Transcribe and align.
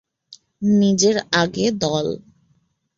নিজের 0.75 1.15
আগে 1.41 1.65
দল! 1.83 2.05